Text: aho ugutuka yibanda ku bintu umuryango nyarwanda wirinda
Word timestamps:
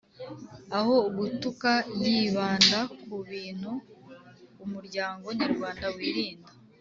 aho 0.77 0.95
ugutuka 1.09 1.71
yibanda 2.01 2.79
ku 3.03 3.15
bintu 3.29 3.71
umuryango 4.63 5.25
nyarwanda 5.39 5.85
wirinda 5.95 6.49